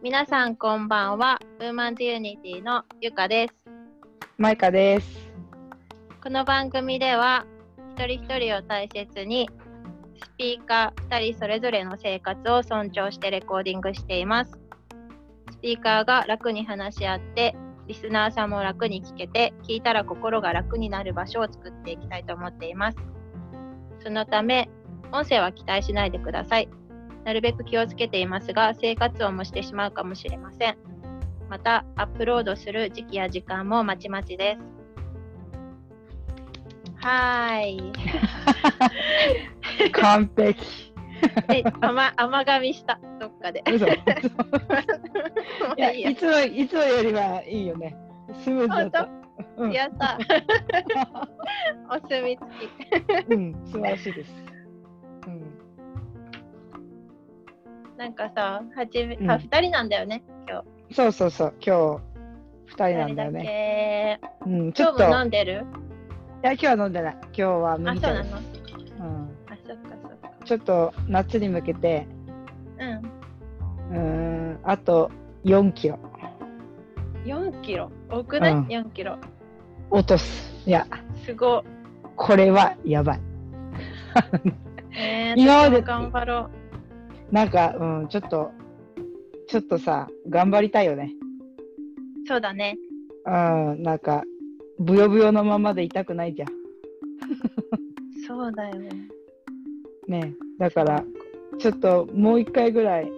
[0.00, 1.40] 皆さんこんばんは。
[1.58, 3.54] ウーマンズユニティのゆかです。
[4.36, 5.28] マイカです。
[6.22, 7.46] この番組では
[7.96, 9.50] 一人一人を大切に
[10.22, 14.52] スピーカー2人それぞれの生活を尊重してレコーディングしています。
[15.50, 17.56] スピーカーが楽に話し合って
[17.88, 22.98] リスナーさんも楽に聞けて聞いたら心が楽になる場所を作っていきたいと思っています。
[24.00, 24.70] そのため
[25.10, 26.68] 音声は期待しないでください。
[27.28, 30.78] なるべく気をつけていますが生活音もしてしまうかもしれません。
[31.50, 34.60] またアップロードする時期や時間もまちまちです。
[37.04, 37.92] はーい。
[39.92, 40.94] 完璧。
[41.52, 43.62] え、甘甘噛みした、どっかで。
[43.70, 43.84] 嘘。
[43.92, 43.92] い
[45.76, 47.94] や、いつも、いつもよりはいいよね。
[48.42, 49.06] スムーズだ
[49.70, 50.18] やった。
[51.94, 52.46] お墨付
[53.28, 53.34] き。
[53.34, 54.57] うん、素晴らしいです。
[57.98, 60.94] なんかさ、はじめ、うんあ、二人なんだよね、今日。
[60.94, 62.00] そうそうそう、今日。
[62.66, 64.20] 二人なんだよね。
[64.22, 65.10] だうん、ちょっと。
[65.10, 65.66] 飲んでる？
[66.42, 67.16] や、今日は飲んでない。
[67.22, 68.30] 今日はあ、麦そうなの？
[68.30, 68.44] 茶で
[68.86, 68.94] す。
[69.00, 69.06] うん、
[69.48, 70.30] あ、そっかそっか。
[70.44, 72.06] ちょっと夏に向けて。
[72.78, 73.96] うん。
[73.96, 75.10] うーん、あと
[75.44, 75.98] 4キロ
[77.24, 77.90] 4キロ？
[78.08, 79.18] 多くない、うん ?4 キロ。
[79.90, 80.52] 落とす。
[80.68, 80.86] いや、
[81.24, 81.62] すごい。
[82.14, 83.20] これはやばい。
[84.92, 86.50] えー、今まで頑張ろ
[87.30, 88.50] なんか、うん、ちょっと、
[89.48, 91.12] ちょっとさ、頑張りたいよね。
[92.24, 92.26] う。
[92.26, 92.76] そうだね。
[93.26, 94.24] うん、なんか、
[94.78, 96.48] ぶよぶよのままでいたくないじゃん。
[98.26, 98.90] そうだよね。
[100.06, 101.04] ねだから、
[101.58, 103.10] ちょっともう一回ぐらい、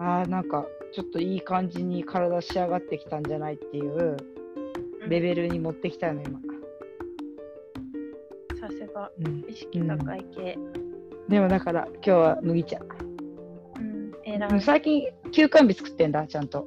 [0.00, 4.16] ああ、なんか、ちょっといい感じに体仕上がってきたんじゃないっていう
[5.08, 6.40] レベルに持ってきたよね、今。
[8.60, 9.10] さすが。
[9.18, 10.58] うん、意識高い系。
[11.28, 12.80] でもだから、今日は麦茶。
[14.36, 14.60] うん、偉い。
[14.60, 16.66] 最近、休館日作ってんだ、ちゃんと。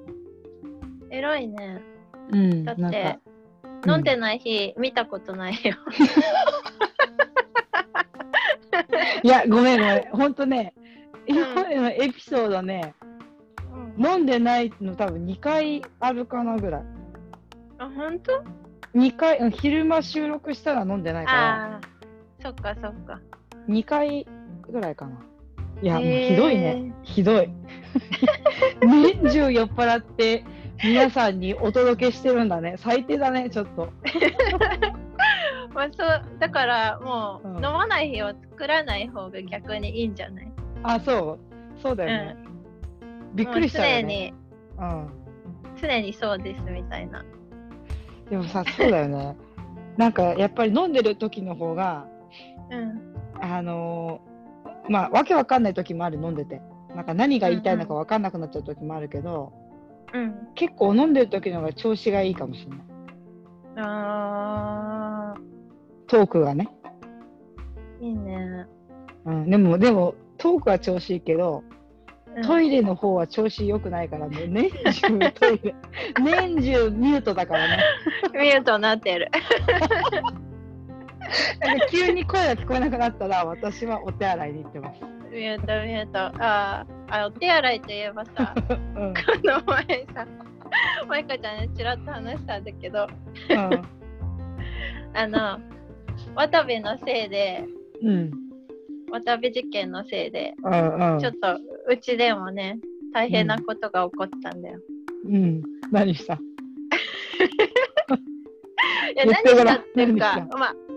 [1.09, 1.81] 偉いね。
[2.31, 3.19] うん、だって
[3.87, 5.59] 飲んでない日、見たことないよ。
[9.23, 10.01] いや、ごめんごめん。
[10.11, 10.73] ほんとね、
[11.27, 12.93] 今までのエピソードね、
[13.97, 16.83] うん、飲んでないの多分2回あるかなぐらい。
[17.79, 18.43] あ、本当
[18.95, 21.81] 2回、うん昼間収録したら飲んでないから、ああ、
[22.41, 23.21] そっかそっか。
[23.67, 24.27] 2回
[24.69, 25.19] ぐらいかな。
[25.81, 26.93] いや、もうひどいね。
[27.03, 27.49] ひどい。
[28.81, 30.43] 年中酔っ払って、
[30.83, 32.75] 皆さんにお届けしてるんだね。
[32.77, 33.89] 最低だね、ちょっと。
[35.73, 40.51] まあ、そうだからもう、うん飲まない日を作らない方が逆にいいんじゃない？
[40.83, 41.37] あ、そ
[41.77, 41.79] う。
[41.81, 42.37] そうだよね。
[43.35, 44.33] びっくりしたよね。
[44.77, 45.09] 常に
[45.81, 47.19] 常にそうですみたいな。
[47.19, 47.23] う
[48.27, 48.29] ん。
[48.29, 49.37] でもさ、そうだよね。
[49.97, 52.05] なんか、やっぱり飲んでる時の方が、
[52.71, 52.99] うん。
[53.41, 54.28] あのー
[54.89, 56.61] まあ、わけわかんない時もある、飲んでて。
[56.95, 59.53] なんか何が言いたいのかわかんなくなっちゃう時もあるけど、
[60.13, 60.33] うん。
[60.55, 62.79] 結構飲んでる時の方が調子がいいかもしれない。
[63.77, 65.39] ああ、
[66.07, 66.69] トークがね。
[68.01, 68.65] いいね。
[69.25, 71.79] うん、でも、でも、トークは調子いいけど、うん
[72.43, 75.75] トイレの方は調子良くないからね、年中トイレ、
[76.21, 77.83] 年中ミュートだからね。
[78.33, 79.29] ミュートになってる。
[81.61, 85.01] なんか急に声が聞こえなくなったら、私はお手洗いに行ってます。
[85.31, 86.19] ミュートミュート。
[86.43, 89.13] あーあ、お手洗いといえばさ、 うん。
[89.13, 90.27] この前さ、
[91.07, 93.07] マイカちゃんにちらっと話したんだけど、
[95.13, 95.59] あの、
[96.35, 97.65] 渡部のせいで、
[98.01, 98.09] うん。
[98.09, 98.31] うん。
[99.11, 101.13] 渡部事件のせいで、うん。
[101.13, 101.57] うんちょっと
[101.87, 102.79] うちでもね、
[103.13, 104.79] 大変なことが起こったんだよ。
[105.25, 105.61] うん。
[105.91, 106.35] 何した？
[106.35, 106.37] い
[109.15, 110.88] や、何したっていうかまあ、うん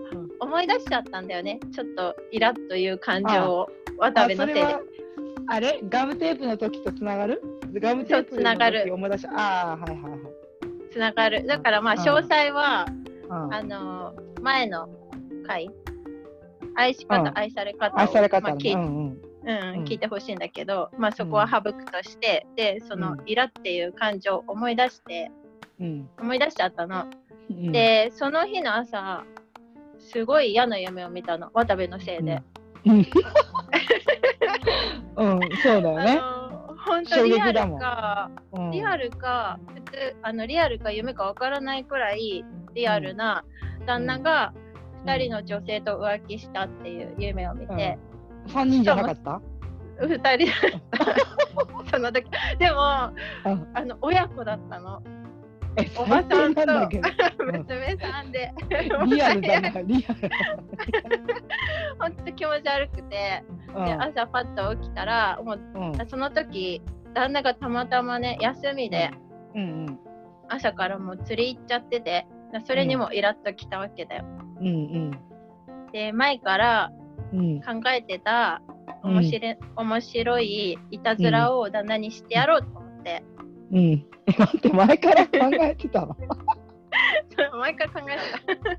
[0.43, 1.59] 思い出しちゃったんだよね。
[1.73, 4.81] ちょっとイラッという感情を、渡部のせいであそれは。
[5.47, 5.79] あれ？
[5.89, 7.41] ガムテープの時とつながる？
[7.73, 10.19] ガムテープそうつながるの時思い出しああ、はいはいはい。
[10.91, 11.45] つながる。
[11.47, 12.85] だからまあ、うん詳細は、
[13.29, 14.89] うんあのー前の
[15.47, 15.69] 回、
[16.75, 18.75] 愛し方、うん愛され方を愛され方まあ聞。
[18.75, 19.21] うんうん。
[19.45, 25.31] うんうん聞いてほしいんだけど、まあ、そこは省くとして、で、そのイラっていう感情を思い出して、
[25.81, 26.09] うん。
[26.17, 27.07] 思い出しちゃったの。
[27.49, 29.25] うん、で、その日の朝、
[30.11, 32.41] すごい嫌な夢を見たの、渡部のせいで。
[32.85, 33.05] うん、うん、
[35.61, 36.19] そうだよね。
[36.85, 43.45] 本当リアルか、うん、リアルか、普通、あのリアルか夢かわからないくらいリアルな
[43.85, 44.53] 旦那が
[45.05, 47.97] 2人の女性と浮気したっていう夢を見て、
[48.47, 49.41] 3人じゃなかった
[50.05, 50.33] ？2人だ
[50.77, 50.81] っ
[51.85, 51.89] た。
[51.97, 52.25] その時
[52.57, 53.11] でも
[53.45, 53.67] うん。
[53.73, 55.01] あの親子だったの
[55.77, 56.61] えおばさんと。
[57.45, 58.53] 娘 さんで。
[59.07, 60.29] リアルだな、リアル。
[61.99, 63.43] 本当気持ち悪くて、
[63.75, 63.85] うん。
[63.85, 66.07] で朝パッと起きたらもううん。
[66.07, 66.81] その時
[67.13, 69.11] 旦那がたまたまね、休みで
[69.55, 69.99] うん。
[70.49, 72.27] 朝からもう釣り行っちゃってて、
[72.65, 74.25] それにもイラッときたわけだよ。
[74.59, 75.11] うんうん。
[75.91, 76.91] で、前から
[77.33, 77.61] うん。
[77.61, 78.61] 考えてた
[79.03, 83.23] 面白い,、面白いいたずらを旦那にしてやろうと思って、
[83.73, 84.05] うん。
[84.37, 85.31] 待って前から考
[85.61, 86.15] えてたの？
[87.59, 88.17] 毎回考え
[88.55, 88.77] てた。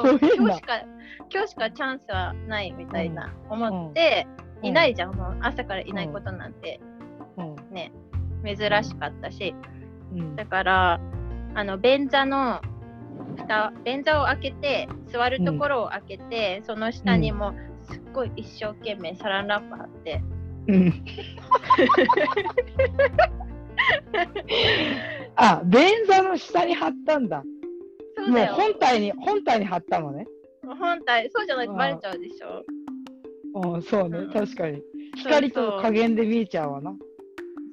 [0.00, 0.18] 今
[0.48, 0.80] 日しか
[1.30, 4.26] 今日しかチャンスはないみたいな思って、
[4.62, 6.80] いないじゃん、もう朝からいないことなんて。
[7.36, 7.56] うん。
[8.44, 9.54] 珍しかったし、
[10.12, 10.36] うん。
[10.36, 11.00] だから
[11.54, 12.60] あの便座の
[13.36, 20.22] 蓋便座を開けて座るところを開けて、その下にもすっごい一生懸命サランラップ貼って、
[20.68, 21.04] うん
[25.36, 27.42] あ便座の下に貼ったんだ。
[28.16, 28.54] そうだよ。
[28.54, 30.26] 本体に本体に貼ったのね。
[30.62, 32.64] 本体そうじゃないとバレちゃうでしょ、
[33.74, 33.82] うん。
[33.82, 34.18] そうね。
[34.18, 34.30] うん。
[34.30, 34.82] 確かに。
[35.16, 36.96] 光と加減で見えちゃうわな。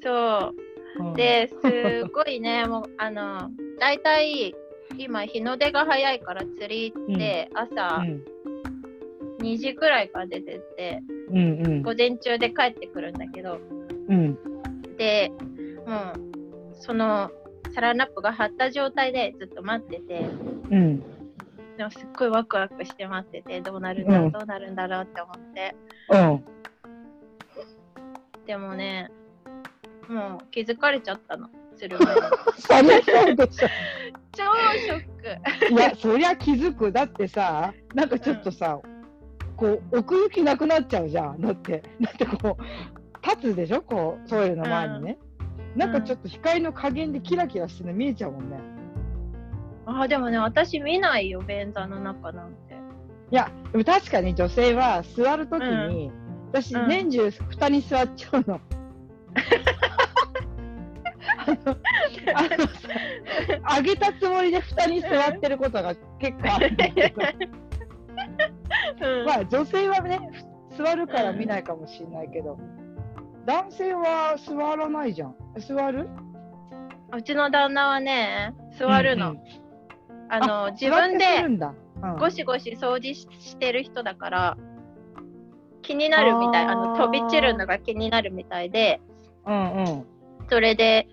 [0.01, 0.53] そ
[0.99, 1.03] う。
[1.03, 1.13] うん。
[1.15, 3.49] ですごいね、 もうあの
[3.79, 4.53] 大体
[4.97, 8.21] 今日の出が早いから釣り行って、う朝ん。
[9.39, 11.81] 2時くらいから出てってうんうん。
[11.81, 13.59] 午前中で帰ってくるんだけど。
[14.09, 14.37] うん。
[14.97, 15.31] で
[15.85, 17.31] もうその
[17.73, 20.19] サランラップが張った状態でずっと待ってて。
[20.69, 21.03] うん。
[21.77, 24.31] でもすっごいワクワクして待っててどうなるんだろう、うん。
[24.31, 25.75] どうなるんだろうって思って。
[26.09, 26.43] うん。
[28.45, 29.09] でもね
[30.09, 31.47] もう気づかれちゃったの。
[31.77, 31.97] する
[32.57, 33.67] それそうでしょ
[34.33, 34.43] 超
[34.77, 35.73] ショック。
[35.73, 36.91] いや、そりゃ気づく。
[36.91, 38.79] だってさ、なんかちょっとさ、
[39.55, 41.41] こう、奥行きなくなっちゃうじゃん。
[41.41, 43.81] だって、だってこう、立つでしょ？
[43.81, 45.17] こう、トイレの前にね。
[45.75, 48.57] なんかちょっと光の加減でキラキラしてるの見えちゃうもんね。
[49.85, 52.75] あでもね私見ないよ便座の中なんて
[53.31, 56.11] いや、でも確かに女性は座るときに、
[56.51, 58.59] 私、うん年中蓋に座っちゃうの。
[61.35, 61.77] あの
[63.63, 67.21] あ上げたつもりで蓋に座ってることが結構あるんだけど。
[69.07, 70.19] うんまあ女性はね
[70.77, 72.59] 座るから見ないかもしれないけど、
[73.45, 75.35] 男性は座らないじゃん。
[75.57, 76.07] 座る？
[77.13, 79.41] うちの旦那はね座るの、うんうん。
[80.29, 81.25] あのあ自分で
[82.19, 84.57] ゴシゴシ掃除ししてる人だから
[85.81, 89.01] 気になるみたいあの飛び散るのが気になるみたいで
[89.45, 90.05] うんうん。
[90.49, 91.07] それで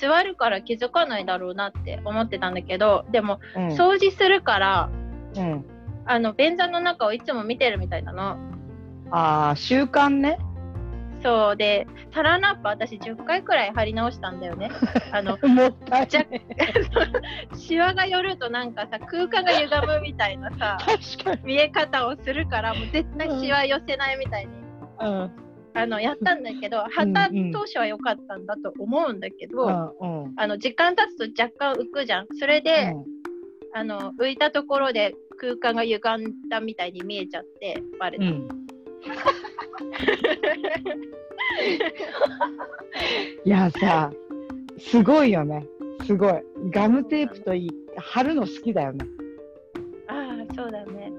[0.00, 3.68] 座るから気づかないだろうなって思ってたんだけどでもうん。
[3.68, 4.90] 掃除するから
[5.36, 5.64] うん。
[6.06, 8.38] あの便座の中をいつも見てるみたいなの。
[9.10, 10.38] ああ習慣ね
[11.22, 14.70] そうでサランラップ私10回くらい貼り直したんだよね。
[15.12, 16.42] あのもったいじゃない
[17.56, 20.78] シワが寄るとなんかさ空間が歪むみたいなさ
[21.18, 21.40] 確かに。
[21.44, 24.52] 見え方をするからもう絶対シワ寄せないみたいに、
[25.00, 25.30] うん。
[25.74, 30.32] あのやったんだけど貼った当初は良かったんだと思うんだけど、うんうん。
[30.36, 32.26] あの時間経つと若干浮くじゃん。
[32.38, 32.94] それで、
[33.74, 38.48] あの浮いたところで空間が歪んだみたいに見えちゃってバレた、うん
[43.44, 44.10] いやさ
[44.78, 45.66] すごいよね。
[46.06, 46.34] すごい。
[46.70, 49.06] ガムテープといい貼るの好きだよね。
[50.08, 51.12] ああそうだね。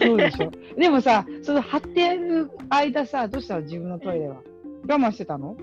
[0.00, 0.50] そうでしょ。
[0.78, 3.62] でもさその貼ってる間さどうしたの？
[3.62, 4.36] 自分のトイレは。
[4.88, 5.56] 我慢してたの？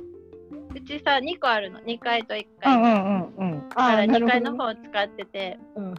[0.75, 1.79] うちさ2個あるの。
[1.79, 3.69] 2階と1う階、んうんうんうん。
[3.69, 5.59] だから2なるほど階の方を使ってて。
[5.75, 5.95] うん。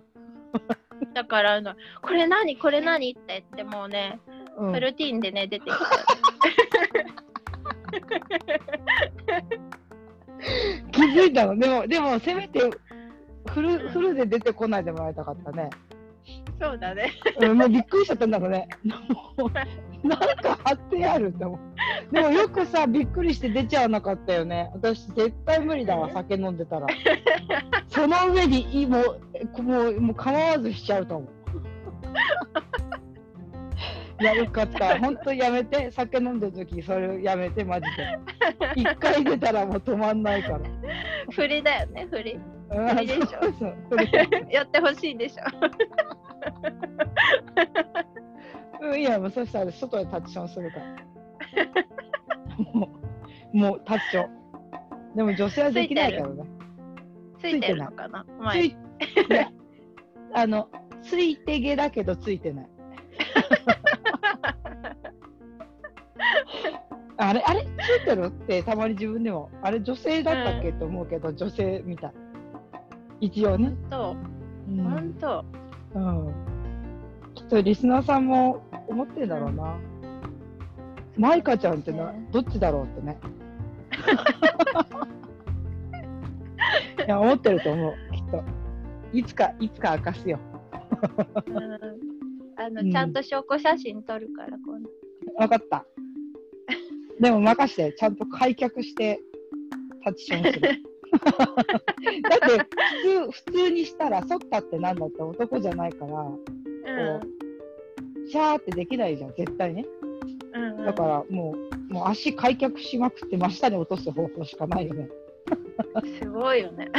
[1.15, 2.57] だからあのこれ何？
[2.57, 3.11] これ何？
[3.11, 4.21] って言ってもうね、
[4.59, 4.73] うん。
[4.73, 5.79] フルティーンでね出てきた
[10.93, 11.59] 気づいたの。
[11.59, 12.61] でもでもせめて
[13.47, 15.71] フルフルで出てこないでもらいたかったね、
[16.61, 17.13] そうだね。
[17.41, 18.69] うん、もうびっくりしちゃったんだろうね。
[20.03, 22.15] なんか貼ってあるって思う。
[22.15, 24.71] でもよくさびっくりして出ちゃわなかったよね。
[24.75, 26.87] 私絶対無理だわ酒飲んでたら。
[27.89, 31.29] その上にいもうえもうもう構わずしちゃうと思う
[34.21, 34.99] やるかった。
[35.01, 35.91] 本当やめて。
[35.91, 38.19] 酒飲んでる時それやめてマジで。
[38.77, 40.61] 一回出たらもう止まんないから。
[41.31, 42.33] 振りだよね振り。
[42.33, 43.29] うん無理でしょ。
[43.59, 43.73] そう
[44.51, 45.45] や ってほしいでしょ。
[48.81, 50.85] うんいやもうそしたら外でタッチションするから。
[52.73, 52.89] も
[53.55, 54.31] うもうタッチション。
[55.17, 56.45] でも女性はできないけどね。
[57.39, 57.77] ついてる。
[57.77, 58.77] のかなつ前い
[60.35, 60.69] あの
[61.03, 62.69] ついて毛だけどついてない
[67.21, 67.67] あれあれつ
[68.03, 69.51] いてるってたまに自分でも。
[69.63, 72.13] あれ女性だったっけ、と思うけど女性みたい。
[73.21, 73.75] 一応ね。
[73.91, 75.45] ほんと
[75.95, 76.27] うん。
[76.27, 76.35] うん。
[77.35, 79.77] きっとリスナーさんも思ってんだろうな。
[81.17, 82.29] マイカちゃんってな、ね。
[82.31, 83.19] どっちだろうってね。
[87.05, 87.95] いや思ってると思う。
[88.15, 88.45] きっと。
[89.13, 90.39] いつかいつか明かすよ。
[91.47, 91.57] うん。
[92.57, 92.93] あの、うん。
[92.93, 94.89] ちゃんと証拠写真撮るから今度。
[95.37, 95.85] 分かった
[97.21, 99.21] でも任してちゃんと開脚して
[100.05, 100.83] タッチションする。
[101.19, 106.33] だって普通普通にしたらそったってなんだって男じゃないからう
[107.19, 109.87] んシャーってできないじゃん絶対ね
[110.53, 110.85] うんうん。
[110.85, 115.09] だからもうもう足開脚しまくって真下に落とす方法しかないよね。
[116.21, 116.91] すごいよね。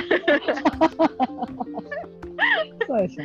[2.88, 3.24] そうでしょ。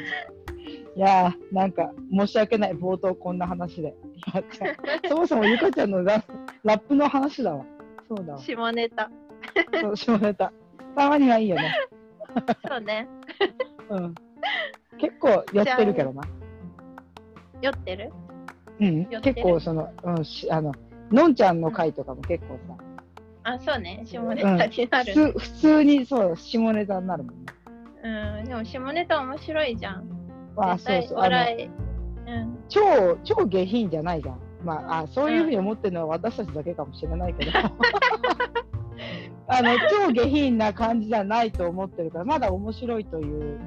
[0.97, 3.95] いやーなんか申し訳ない冒頭こんな話で。
[5.09, 6.23] そもそもゆかちゃんのラ
[6.65, 7.65] ラップの話だわ
[8.09, 9.11] そうだわ下ネタ。
[9.81, 10.53] そう下ネタ
[10.97, 11.75] たまにはいいよね
[12.69, 13.09] そうね。
[13.91, 14.15] うん
[14.99, 16.23] 結構やってるけどな
[17.61, 18.13] 酔ってる？
[18.81, 20.73] うん結構そのうんしあの
[21.11, 22.77] のんちゃんの回とかも結構さ、
[23.45, 24.03] あ、そうね。
[24.07, 27.53] 下ネタになる、普通普通にそう下ネタになるもんね
[28.03, 28.45] うん。
[28.47, 30.05] でも下ネタ面白いじゃん。
[30.57, 31.67] あそうそう笑い。
[31.67, 32.59] うん。
[32.69, 32.81] 超
[33.23, 34.41] 超下品じゃないじゃん。
[34.65, 37.53] まあ、あそういうふうに思ってるのは私たちだけかもしれないけど。
[39.47, 43.61] あの超下品な感じじゃないと思ってるからまだ面白いという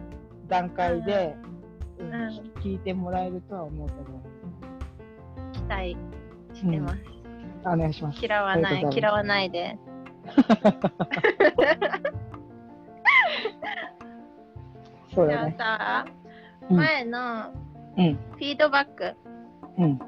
[0.47, 1.35] 段階で、
[1.99, 2.13] うん。
[2.13, 2.29] うん
[2.61, 4.01] 聞いてもらえるとは思うけど
[5.53, 5.95] 期待
[6.53, 6.97] してます。
[7.65, 8.19] お願いします。
[8.23, 9.77] 嫌わない嫌わないで。
[15.13, 15.55] そうだね。
[16.69, 17.53] 前の
[17.97, 18.15] うん。
[18.15, 19.15] フィードバック、
[19.77, 19.99] うん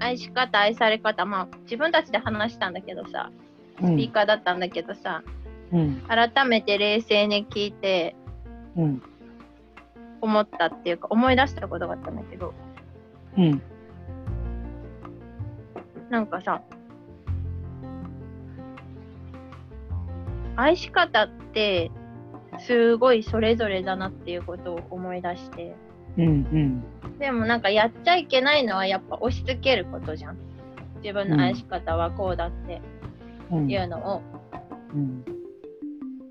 [0.00, 3.30] 愛し方、愛され方、まあ自分たちで話したんだけどさ、
[3.80, 3.94] うん。
[3.94, 5.22] スピーカーだったんだけどさ、
[5.72, 6.02] うん。
[6.08, 8.16] 改めて冷静に聞いて
[8.76, 9.02] うん。
[10.20, 12.54] 思ったっていうか、思い出したことがあったんだけど、
[13.36, 13.62] うん。
[16.10, 16.62] なんかさ、
[20.56, 21.90] 愛し方って
[22.58, 25.76] すごいそれぞれだなっていうことを思い出して、
[26.16, 26.82] うんうん。
[27.18, 30.36] でもなんかやっちゃいけないのはやっぱ押し付けることじゃん。
[31.02, 32.80] 自分の愛し方はこうだって。
[33.50, 33.70] うん。
[33.70, 34.22] いうのを、
[34.94, 35.24] うん。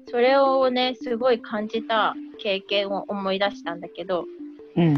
[0.09, 4.25] それをね、すごい感じた経験を思い出したんだけど、
[4.75, 4.93] うん。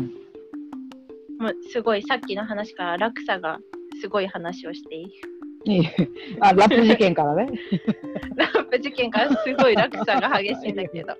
[1.39, 3.59] もうすごいさっきの話から落差が
[4.01, 5.03] すごい話をしてい
[5.65, 5.77] い？
[5.77, 5.88] いい。
[6.41, 7.48] あラップ事件からね。
[8.36, 11.15] ラップ事件からすごい落差が激しいんだけど。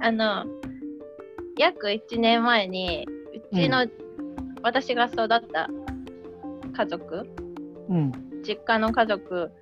[0.00, 0.44] あの、
[1.58, 3.06] 約1年前に、
[3.52, 3.86] うちの、
[4.62, 5.68] 私が育った
[6.76, 7.26] 家族、
[7.88, 8.12] うん。
[8.46, 9.52] 実家の家族、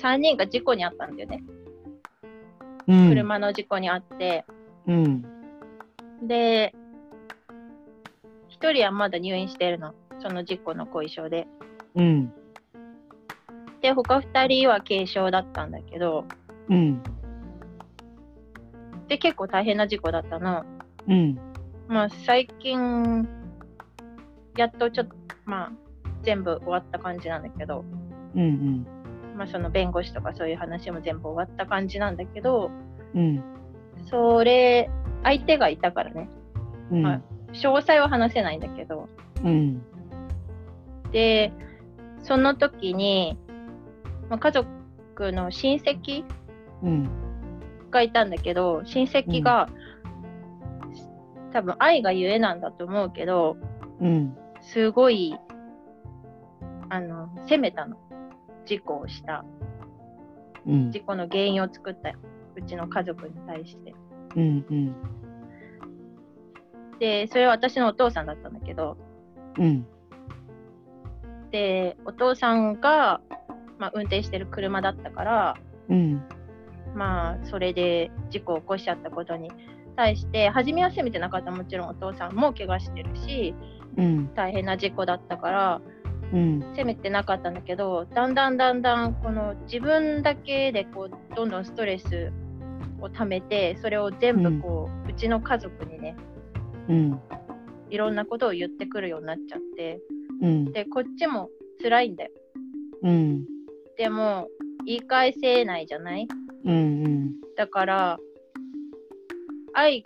[0.00, 1.44] 3人が事故に遭ったんだよね。
[2.88, 3.08] うん。
[3.08, 4.44] 車の事故に遭って、
[4.86, 5.22] うん。
[6.22, 6.74] で、
[8.60, 9.94] 1人はまだ入院してるの。
[10.20, 11.46] その事故の後遺症で。
[11.94, 12.32] うん。
[13.80, 16.24] で、他2人は軽傷だったんだけど、
[16.68, 17.02] うん
[19.08, 20.64] で、結構大変な事故だったの。
[21.08, 21.38] うん。
[21.88, 23.28] まあ、最近、
[24.56, 25.72] やっとちょっと、まあ、
[26.22, 27.84] 全部終わった感じなんだけど、
[28.34, 28.86] うん
[29.36, 32.70] まあ、その弁護士とかそういう話も全部終わった感じなんだけど、
[33.14, 33.42] うん。
[34.10, 34.90] それ、
[35.22, 36.28] 相手がいたからね、
[36.90, 37.02] うん。
[37.02, 37.22] はい
[37.52, 39.08] 詳細は話せないんだけど、
[39.42, 39.82] うん。
[41.12, 41.52] で、
[42.22, 43.38] その時に、
[44.28, 46.24] まあ、家族の親戚
[46.82, 47.25] うん
[47.90, 49.68] がいたんだけど、親戚が、
[51.52, 53.56] 多分愛がゆえなんだと思うけど、
[54.00, 54.36] うん。
[54.60, 55.36] すごい、
[56.88, 57.96] あの、責めたの。
[58.64, 59.44] 事故をした。
[60.66, 60.90] うん。
[60.90, 62.12] 事故の原因を作った
[62.56, 63.94] うちの家族に対して。
[64.34, 64.94] うんうん。
[66.98, 68.96] で、それは私のお父さんだったんだけど、
[69.58, 69.86] うん。
[71.50, 73.20] で、お父さんが、
[73.78, 75.54] まあ、運転してる車だったから、
[75.88, 76.22] うん
[76.96, 79.50] まあ、それで事故を起こしちゃったことに
[79.96, 83.54] 対して、初めは責めてなかったもちろんお父さんも怪我してるし、
[83.98, 84.34] うん。
[84.34, 85.80] 大変な事故だったから、
[86.32, 86.60] うん。
[86.74, 92.32] 責めてなかったんだけど、だんだんだんだん、この自分だけでこう、どんどんストレス
[93.00, 96.16] を溜めて、それを全部こう、うちの家族にね、
[96.88, 97.20] うん。
[97.90, 100.00] いろんなことを言ってくるようになっちゃって、
[100.40, 100.72] うん。
[100.72, 101.50] で、こっちも
[101.82, 102.30] 辛いんだよ。
[103.02, 103.44] うん。
[103.96, 104.48] でも、
[104.86, 106.28] 言い返せないじゃない？
[106.64, 108.18] うんだから、
[109.74, 110.02] 愛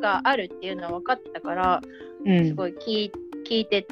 [0.00, 1.80] があるっていうのは分かってたから、
[2.24, 3.12] うんすごい聞い
[3.48, 3.86] 聞いて、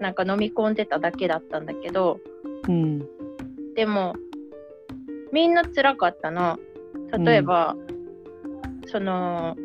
[0.00, 2.18] なんか飲み込んでただけだったんだけど、
[2.68, 3.06] うん
[3.74, 4.14] でも、
[5.32, 6.58] みんな辛かったの。
[7.24, 7.76] 例えば、
[8.86, 9.56] その、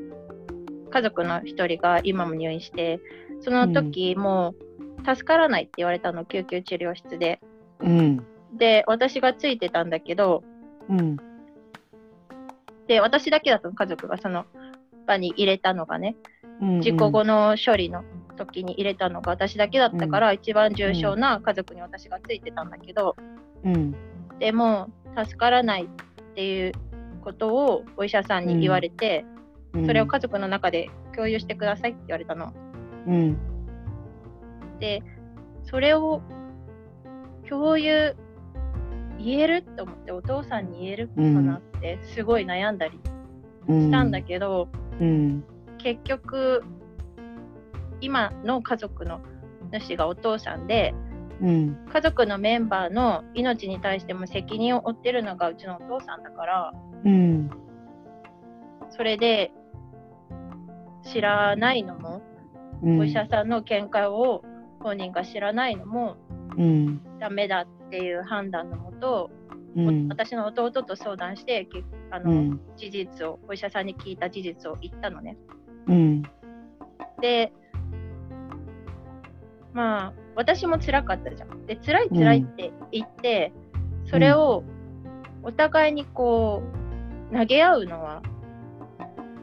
[0.92, 3.00] 家族の一人が今も入院して、
[3.42, 4.54] その時も
[5.08, 7.40] 助からないって言われたの、救急治療室で。
[7.80, 8.26] うん。
[8.56, 10.44] で、私がついてたんだけど、
[10.90, 11.18] うん。
[12.88, 14.46] で、私だけだったの、家族がその
[15.06, 16.16] 場に入れたのがね、
[16.62, 16.82] うん。
[16.82, 18.04] 事故後の処理の
[18.38, 23.16] 時に入れたのが私だけだったから、一番重症な家族に私がついてたんだけど、
[23.64, 23.96] うん。
[24.40, 25.88] でも、助からないっ
[26.36, 26.72] ていう
[27.24, 29.26] ことをお医者さんに言われて、
[29.74, 29.86] うん。
[29.86, 32.54] それを家族の中で共有してくださいって言われたの。
[33.08, 33.38] うん。
[34.80, 35.02] で、
[35.64, 36.22] それを
[37.50, 38.16] 共有
[39.18, 43.00] 言えると思って、お父さんに言えるかなって、すごい悩んだり
[43.68, 44.68] したんだけど、
[45.00, 45.44] うん。
[45.78, 46.64] 結局、
[48.02, 49.22] 今の家族の
[49.72, 50.94] 主がお父さんで、
[51.42, 51.78] うん。
[51.92, 57.50] 家族のメンバーの命に対しても責任を負ってるのがうちのお父さんだから、うん。
[58.90, 59.52] それで
[61.04, 62.22] 知らないのも、
[62.84, 63.00] うん。
[63.00, 64.44] お医者さんの見解を
[64.80, 66.18] 本人が知らないのも
[66.58, 67.02] うん。
[67.20, 69.32] ダメだっていう判断のもと、
[69.76, 70.08] うん。
[70.08, 72.62] 私の弟と相談してけあの、うん。
[72.78, 75.38] 事実をお医者さんに聞いた事実を言ったのね。
[75.88, 76.24] うん。
[77.22, 77.52] で
[79.74, 81.66] まあ私も辛かったじゃん。
[81.66, 83.52] で辛い辛いって言って、
[84.10, 84.64] それを
[85.44, 86.64] お互いにこ
[87.32, 88.22] う投げ合うのは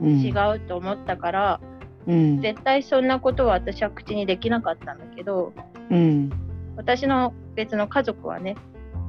[0.00, 1.60] 違うと思ったから、
[2.06, 2.40] うん。
[2.40, 5.52] 絶対そんなことは私は口にできなかったんだけど
[5.90, 6.30] うん。
[6.76, 8.56] 私の別の家族はね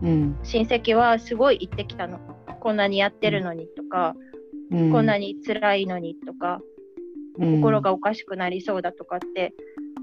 [0.03, 0.37] うん。
[0.43, 2.19] 親戚はすごい言ってきたの。
[2.59, 4.15] こんなにやってるのにとか、
[4.71, 4.91] うん。
[4.91, 6.59] こんなに辛いのにとか、
[7.39, 9.53] 心がおかしくなりそうだとかって、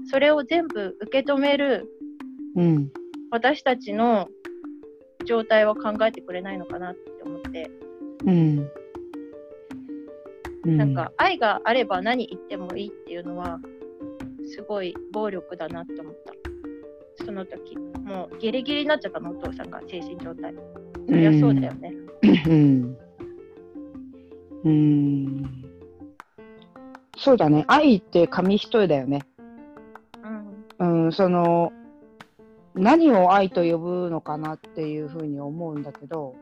[0.09, 1.87] それを全部受け止める
[2.55, 2.91] うん。
[3.29, 4.27] 私たちの
[5.25, 7.71] 状態は考えてくれないのかなって思って、
[8.25, 8.67] うん。
[10.65, 10.77] うん。
[10.77, 13.59] なんか愛があれば何言ってもいいっていうのは
[14.53, 16.33] すごい暴力だなって思った
[17.17, 20.53] その時もうギリギリになっちゃったのお父さんが精神状態
[21.07, 21.93] そりゃそうだよね
[22.47, 22.97] うん。
[24.63, 25.65] うん。
[27.17, 27.65] そうだね。
[27.67, 29.25] 愛って紙一重だよね。
[30.79, 31.71] うんうん、その、
[32.73, 36.35] 何を愛と呼ぶのかなっていうふうに思うんだけど、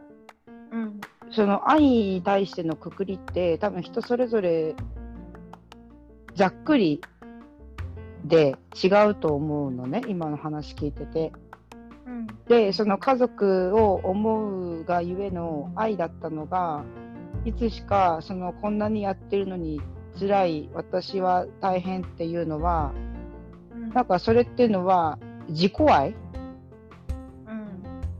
[0.71, 4.75] うんその愛に対してのくくりって多分人それぞれ
[6.33, 7.01] ざっくり
[8.25, 11.31] で違うと思うのね、今の話聞いてて。
[12.05, 12.27] うん。
[12.47, 16.83] で、その家族を思うがゆえの愛だったのが、
[17.45, 19.81] いつしかそのこんなにやってるのに
[20.19, 22.91] 辛い、私は大変っていうのは、
[23.73, 23.89] うん。
[23.89, 26.15] なんかそれっていうのは自己愛、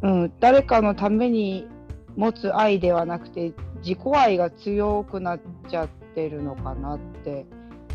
[0.02, 0.22] うん。
[0.24, 1.68] うん、誰かのために
[2.16, 7.46] 持つ愛ではなくて自己愛が強くなっちゃってるのかなって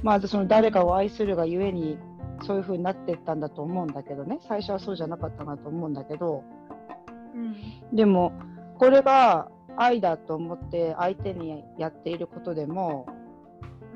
[0.05, 1.99] まずその誰かを愛するがゆえに
[2.47, 4.38] そういう風になってったんだと思うんだけどね。
[4.47, 6.45] 最初はそうじゃなかったなと思うんだけど。
[7.35, 7.97] うん。
[7.97, 8.33] でも
[8.79, 13.07] これが愛だと思って相手にやっていることでも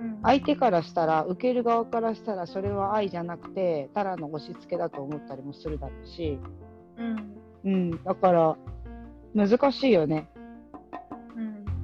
[0.01, 0.19] うん。
[0.23, 6.39] 相手からしたら受ける側からしたらそれは愛じゃなくてただの押し付けだと思ったりもするだろうし、
[6.97, 7.37] うん。
[7.65, 8.57] うん、だから
[9.35, 10.31] 難しいよね。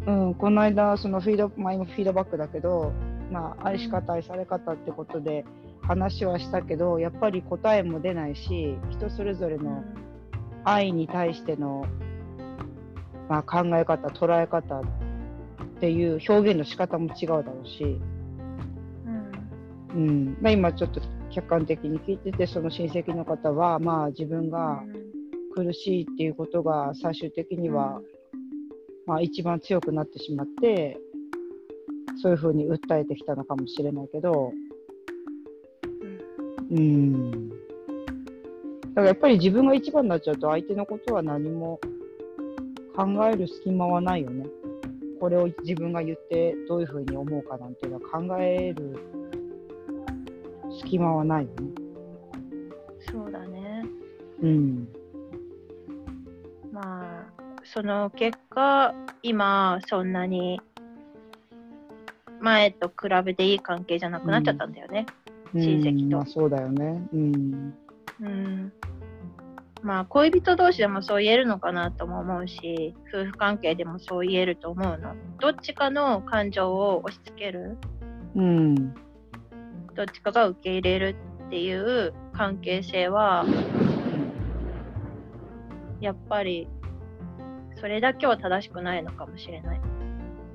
[0.06, 0.28] うん。
[0.28, 2.90] うん、この間そのフィード前もフィードバックだけど、
[3.34, 5.44] まあ、愛し方愛され方ってことで
[5.82, 9.82] 話はしたけどやっぱり答えも出ないし人それぞれの
[10.62, 11.84] 愛に対しての、
[13.28, 14.82] まあ、考え方捉え方っ
[15.80, 18.00] ていう表現の仕方も違うだろうし、
[19.92, 20.08] うん。
[20.08, 20.38] うん。
[20.40, 21.00] まあ、今ちょっと
[21.32, 24.84] 客観的に聞いててその親戚の方は、まあ、自分が
[25.56, 28.00] 苦しいっていうことが最終的には、
[29.06, 31.00] まあ、一番強くなってしまって
[32.16, 34.52] そういうふうに訴えてきたのかもしれないけど
[36.70, 37.48] うん
[38.94, 41.80] だからやっぱり自分が一番になっちゃうと相手のことは何も
[42.96, 44.46] 考える隙間はないよね。
[45.20, 48.96] これを自分が言ってどういうふうに思うかなんていうのは考える
[50.80, 51.70] 隙間はないよね。
[53.10, 53.84] そうだね
[54.42, 54.88] うん。
[56.72, 57.32] まあ
[57.64, 60.60] その結果今そんなに
[62.44, 65.06] 前と比べていい関係じゃなくなっちゃったんだよね。
[65.54, 67.08] 親戚とうんまあ、そうだよね。
[67.12, 67.74] うん。
[68.20, 68.72] うん
[69.82, 77.76] まあ恋人同士でもそう言えるのかなとも思うし夫婦関係でもそう言えると思うのどっちかの感情を押し付ける
[78.34, 78.94] うん。
[79.94, 81.16] どっちかが受け入れる
[81.48, 83.44] っていう関係性は
[86.00, 86.66] やっぱり
[87.78, 89.80] それだけは正しくないのかもしれない。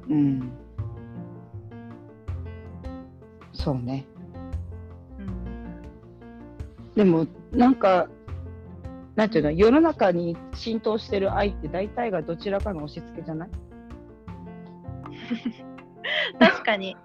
[0.10, 0.52] うん。
[3.62, 4.06] そうね。
[5.20, 5.82] うん
[6.96, 8.08] でもなんか
[9.16, 13.50] なんていうの世の中に浸透してる愛って大体がどちらかの押し付けじゃない？
[16.40, 16.96] 確かに。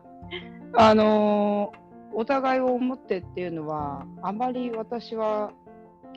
[0.77, 1.85] あのー
[2.17, 5.51] お互いを思ってっていうのはあまり私は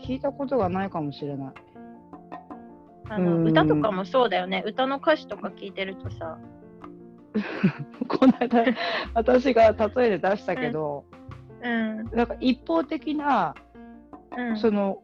[0.06, 1.54] 聞いたことがないかもしれない。
[3.10, 4.62] あのうん歌とかもそうだよね。
[4.68, 6.38] 歌の歌詞とか聞いてるとさ。
[8.08, 8.66] この間
[9.14, 11.06] 私が例えで出したけど、
[11.62, 12.06] うん。
[12.12, 13.56] なんか一方的な
[14.36, 14.58] うん。
[14.58, 15.02] その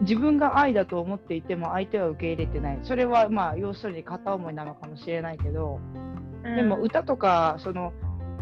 [0.00, 5.78] 自分が愛だと思っていても相手は受け入れてないそれはまあ要するに片思いなのかもしれないけど、
[6.44, 7.92] うんでも歌とかその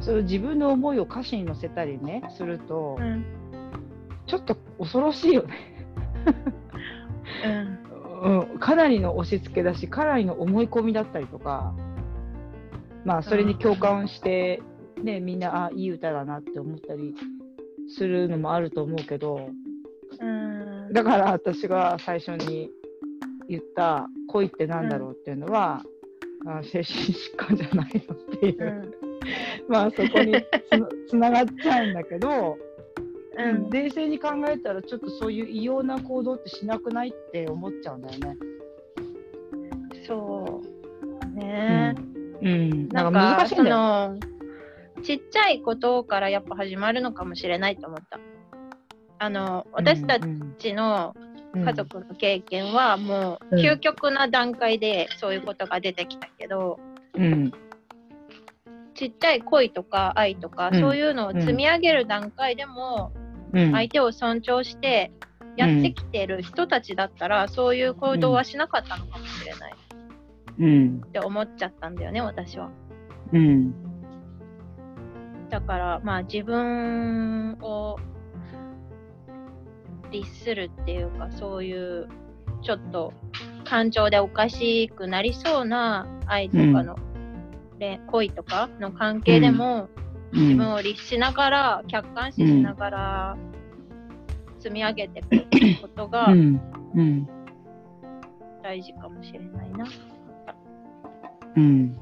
[0.00, 3.24] その自分の思いを歌詞に乗せたりねすると、うん。
[4.26, 5.56] ちょっと恐ろしいよね、
[8.22, 8.38] うん。
[8.52, 11.74] うん、かなりの押し付けだしかなりの思い込みだったりとか
[13.04, 14.62] まあそれに共感して、
[15.02, 17.14] ね、みんなあいい歌だなって思ったり
[17.96, 19.50] するのもあると思うけど
[20.20, 20.92] うん。
[20.92, 22.70] だから私が最初に
[23.48, 25.82] 言った恋ってなんだろうっていうのは、
[26.46, 28.92] あ精神疾患じゃないのっていうう、ん。
[29.68, 30.34] まあそこに
[30.70, 32.58] つな つながっちゃうんだけど、
[33.36, 33.70] うん。
[33.70, 38.36] 冷静に考えたらちょっとそういう異様な行動ってしなくないって思っちゃうんだよね。
[40.06, 41.38] そう。
[41.38, 43.76] ねうん、ななんんかか難しいんだよ。
[43.76, 48.18] そのちっちゃいことからやっぱ始まるのかもしれないと思った。
[49.20, 50.18] あの私た
[50.58, 51.14] ちの
[51.54, 56.78] 家族の経験はもううん究極な段階でそういうことが出てきたけど、
[57.14, 57.52] うん、
[58.94, 60.80] ちっちゃい恋とか愛とか、うん。
[60.80, 63.12] そういうのを積み上げる段階でも
[63.52, 65.10] うん、相手を尊重して
[65.56, 69.74] やってきてる人たちだったら、そういう行動はしなかったのかもしれない
[70.58, 72.70] うん、って思っちゃったんだよね私は。
[73.32, 73.74] うん、
[75.50, 77.96] だからまあ自分を
[80.10, 82.08] 律するっていうかそういう
[82.62, 83.12] ちょっと
[83.64, 86.96] 感情でおかしくなりそうな愛とかの、
[87.78, 89.88] 恋恋とかの関係でも、
[90.32, 93.36] 自分を律しながら客観視しながら
[94.58, 96.60] 積み上げていくことがうん、
[96.94, 97.28] うん、
[98.62, 99.86] 大事かもしれないな。
[101.58, 101.96] うん。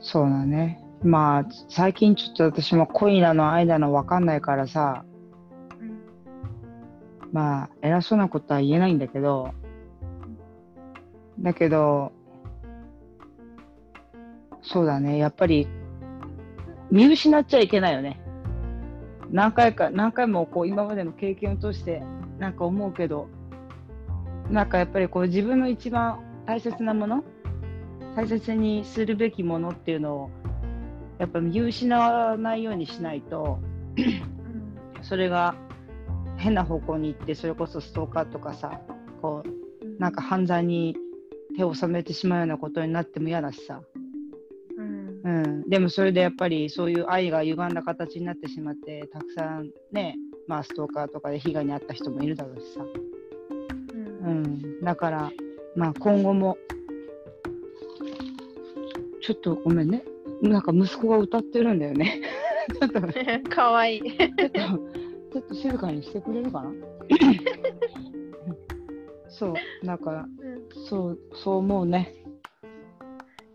[0.00, 0.82] そうだね。
[1.04, 5.04] まあ、最近ちょっと私も恋なの愛なの分かんないからさ、
[5.80, 6.00] うん
[7.32, 9.52] まあ、偉そうなことは言えないんだけど、
[11.38, 12.12] だけど、
[14.62, 15.68] そうだね、やっぱり、
[16.90, 18.20] 見失っちゃいけないよね。
[19.30, 22.02] 何回か、何回もこう今までの経験を通して、
[22.40, 23.28] なんか思うけど、
[24.50, 27.24] なんかやっぱりこう自分の一番大切なもの、
[28.14, 30.30] 大切にするべきものっていうのを、
[31.18, 33.58] やっぱ見失わないようにしないと、
[35.02, 35.54] それが
[36.36, 38.80] 変な方向に行ってそれこそストーカーとかさ
[39.22, 40.96] こうなんか犯罪に
[41.56, 43.80] 手を染めてしまうようなことになっても嫌だしさ、
[44.76, 45.20] うん。
[45.24, 52.84] うん、でもそれでやっぱりそういう愛が歪んだ形になってしまってたくさんね、まあ、ストーカーとかで被害に遭った人もいるだろうしさ、
[54.24, 54.32] うん。
[54.32, 55.32] うん、だから、
[55.76, 56.56] まあ、今後も
[59.20, 60.02] ちょっとごめんね
[60.42, 62.20] なんか息子が歌ってるんだよね
[62.80, 63.00] ちょっと
[63.50, 64.02] かわいい。
[64.02, 66.72] ちょっと、ちょっと静かにしてくれるかな？
[69.28, 70.26] そう、なんか、
[70.88, 72.14] そう、そう思うね。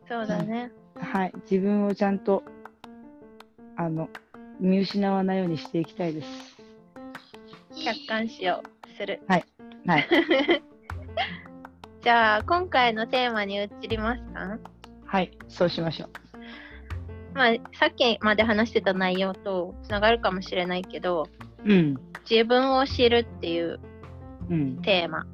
[0.07, 0.71] そうだね。
[0.95, 2.43] はい、自分をちゃんと、
[3.75, 4.07] あの、
[4.59, 6.27] 見失わないようにしていきたいです。
[7.83, 8.61] 客観視を
[8.97, 9.21] する。
[9.27, 9.45] はい。
[12.01, 14.57] じゃあ今回のテーマに移りますか？
[15.05, 16.09] はい、そうしましょう。
[17.33, 21.27] まあ、さっきまで話してた内容とつながるかもしれないけど
[21.63, 21.95] うん、
[22.29, 23.79] 自分を知るっていう
[24.49, 25.25] うん、テーマ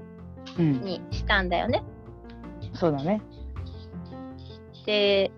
[0.60, 1.84] うん、にしたんだよね。
[2.74, 3.22] そうだね。
[4.86, 5.32] で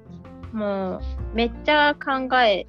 [0.52, 1.02] もう
[1.36, 2.66] めっちゃ考え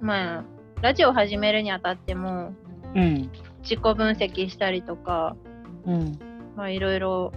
[0.00, 0.44] まあ
[0.82, 2.52] ラジオ始めるにあたっても
[2.94, 3.30] うん、
[3.62, 5.36] 自己分析したりとか
[5.86, 6.18] うん、
[6.54, 7.32] まあいろいろ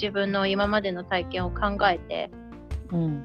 [0.00, 2.30] 自分の今までの体験を考えて。
[2.90, 3.24] うん、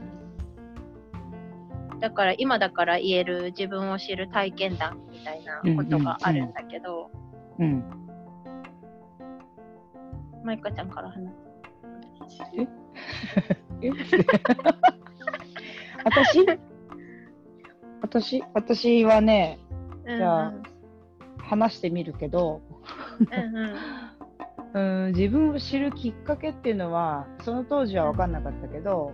[1.99, 7.09] だから今だから言える自分を知る体験談みたいなことがあるんだけど、
[7.57, 7.83] うん。
[10.43, 11.23] マイカちゃんから話
[12.29, 12.43] す。
[13.81, 13.89] え？
[16.03, 16.45] 私？
[18.01, 18.43] 私？
[18.53, 19.57] 私はね、
[20.05, 20.17] うん。
[20.17, 20.53] じゃあ
[21.38, 22.61] 話してみるけど、
[23.19, 24.05] うんうん
[24.75, 29.13] うん、自分を知るきっかけっていうのはその当時は分かんなかったけど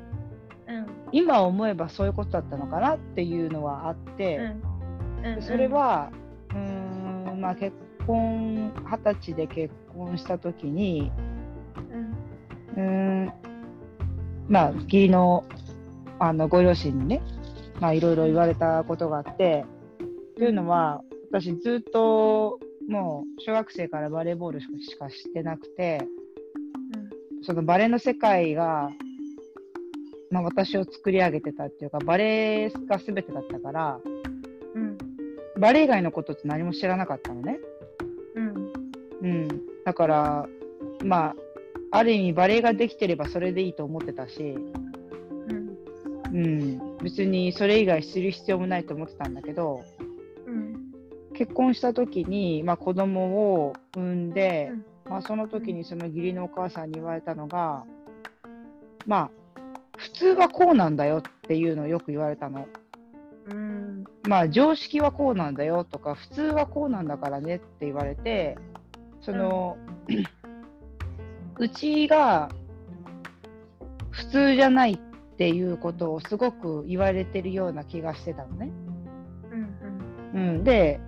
[0.68, 0.88] うん。
[1.12, 4.44] 今思えばそういうことだったのかなっていうのはあって、うん。
[4.44, 6.12] うんでそれは
[6.50, 7.76] うーんまあ結
[8.08, 11.12] 婚二十歳で結婚した時に
[12.76, 13.34] うんうーん
[14.50, 15.46] まあ義理の
[16.18, 17.22] あのご両親にね
[17.80, 19.66] まあいろいろ言われたことがあって
[20.38, 22.60] というのは私ずっと
[22.92, 24.68] もう小学生からバレーボールし
[25.00, 26.02] かしてなくて
[27.44, 28.92] そのバレーの世界が、
[30.30, 34.00] まあ、私を作り上げてたっていうかバレーが全てだったから
[34.76, 34.98] うん
[35.58, 37.60] バレー以外のことって何も知らなかったのね。
[38.36, 38.74] うん。
[39.22, 39.48] うん、
[39.86, 40.46] だから
[41.04, 41.36] ま
[41.92, 44.56] あある意味バレーができてればそれでいいと思ってたし、
[45.50, 45.78] うん。
[46.34, 50.01] うん、別にそれ以外する必要もないと思ってたんだけどうん
[51.42, 54.86] 結婚した時に、まあ、子供を産んで、うん。
[55.10, 57.84] まあ、その時にその義理のお母さんに言われたのが
[59.08, 59.62] まあ
[59.98, 62.68] 普通はこうなんだよっていうのをよく言われたの。
[63.50, 64.04] うん。
[64.28, 68.56] まあ常識はこうなんだよとか普通はこうなんだからねって言われて
[69.22, 69.78] その、
[71.58, 72.50] うちが
[74.12, 74.98] 普通じゃないっ
[75.38, 78.72] ていうことをすごく言われてるような気がしてたのね。
[80.34, 80.40] うん。
[80.40, 81.02] うん、で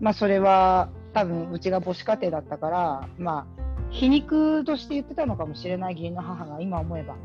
[0.00, 7.16] まあそれは多分うちが母子家庭だったからまあ皮肉として言ってたのかもしれない義理の母が今思えば。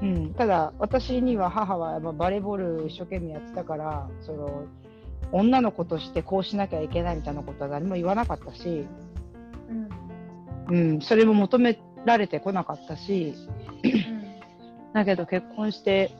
[0.00, 4.64] うんうん、ただ私には母はやっぱバレーボール一生懸命やってたからその
[5.30, 8.86] 女の子としてこうしなきゃいけないみたいなことは何も言わなかったし、
[10.68, 10.92] うん。
[10.94, 13.34] うん、それも求められてこなかったし。
[14.92, 16.10] だけど結婚して、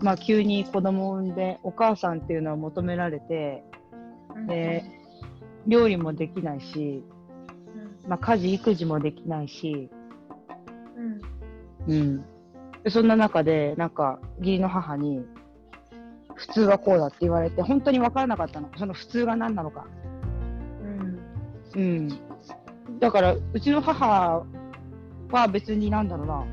[0.00, 3.73] まあ、急に子供を産んでお母さんっていうのは求められてうん
[4.46, 4.84] で
[5.66, 7.02] 料理もできないし、
[8.06, 9.90] まあ、家事育児もできないし、
[11.86, 11.94] うん。
[11.94, 12.24] うん、
[12.82, 15.24] でそんな中でなんか義理の母に
[16.34, 18.68] 普通はこうだって言われて本当に分からなかったの。
[18.76, 19.86] その普通が何なのか、
[20.82, 21.18] うん。
[21.74, 22.08] うん、
[23.00, 24.44] だからうちの母
[25.30, 26.44] は別になんだろうな。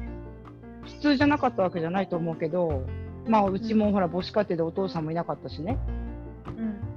[0.83, 2.85] 普通じゃなかったわけじゃないと思うけど
[3.27, 5.77] まあうちもほら母子家庭でお父さんもいなかったしね。
[6.47, 6.90] うん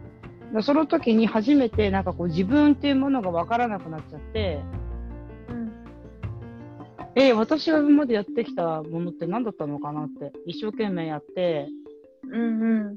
[0.63, 4.61] その時に初めてなんかこう自分っていうものが分からなくなっちゃって
[5.49, 5.73] うん。
[7.17, 11.69] え私が今までやってきたものって何だったのかなって一生懸命やって
[12.31, 12.97] うんうん。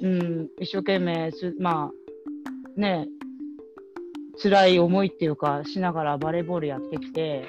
[0.00, 1.90] うん、一生懸命す、ま
[2.76, 3.08] あ、ね、
[4.40, 7.48] 辛い思いっていうか、しながらバレーボールやってきて、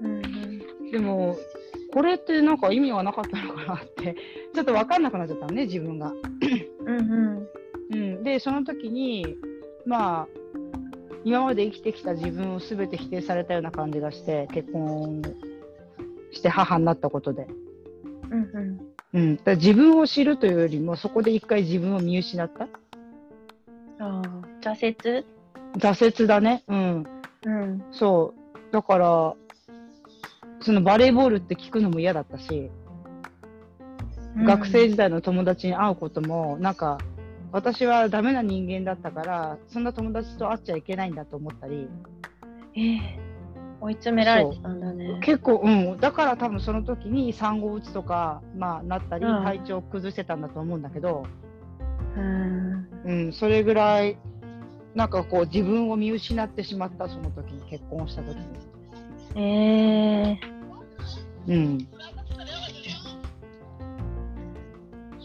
[0.00, 1.36] うんでも、
[1.92, 4.16] これってなんか意味はなかったのかなって、
[4.54, 6.12] ちょっと分かんなくなっちゃったのね、自分が。
[6.86, 7.48] うんうん、
[8.22, 9.36] で、その時に、
[9.84, 10.28] まあ、
[11.24, 15.22] 今まで生きてきた自分を全て否定されたような感じがして、結婚
[16.32, 17.46] して母になったことで。
[18.30, 18.80] うんうん
[19.12, 22.64] うん、だ自分を知るというよりも、そこで一回自分を見失った。
[22.64, 22.68] あ
[23.98, 24.22] あ
[24.62, 25.24] 挫折？
[25.78, 26.62] 挫折だね。
[26.68, 27.06] うん。
[27.44, 28.72] うんそう。
[28.72, 29.34] だから、
[30.60, 32.70] そのバレーボールって聞くのも嫌だったし、
[34.36, 36.98] 学生時代の友達に会うことも、なんか、
[37.52, 41.88] 私はダメな人間だったから、そんな友達と会っちゃいけないんだと思ったり、
[42.76, 43.30] ええ
[43.80, 45.18] 追い詰められてたんだね。
[45.22, 49.42] 結構、うん、だから多分その時に産後うつとか、まあ、なったり、うん。
[49.42, 51.24] 体調崩してたんだと思うんだけど、
[52.16, 52.88] うん。
[53.04, 54.18] うん、それぐらい、
[54.94, 58.44] なんかこう、自分を見失ってしまった、その時に、結婚した時に。
[59.36, 60.40] ええ
[61.48, 61.88] うん。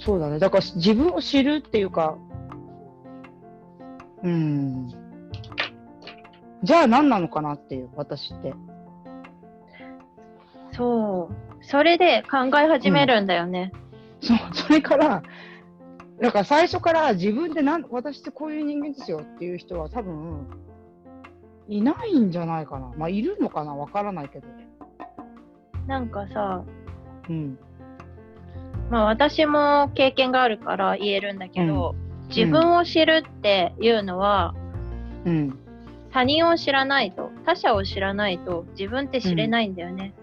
[0.05, 0.37] そうだね。
[0.37, 2.15] だから自分を知るっていうか、
[4.21, 4.87] うん。
[6.61, 8.53] じゃあ何なのかなっていう、私って。
[10.71, 13.71] そうそれで考え始めるんだよね
[14.19, 15.23] そう、それから、
[16.21, 20.45] だから最初から自分でなん私ってこういう人間ですよっていう人は多分、
[21.67, 22.91] いないんじゃないかな。
[22.97, 24.47] まあ、いるのかなわからないけど。
[25.87, 26.63] なんかさ
[27.29, 27.57] うん。
[28.89, 31.95] まあ私も経験があるから言えるんだけど、
[32.29, 34.53] 自分を知るっていうのは、
[35.25, 35.59] うん。
[36.11, 40.13] 他人を知らないと他者を知らないと自分って知れないんだよね。